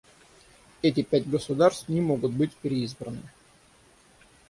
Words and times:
Эти 0.81 1.03
пять 1.03 1.29
государств 1.29 1.87
не 1.87 2.01
могут 2.01 2.31
быть 2.33 2.55
переизбраны. 2.55 3.21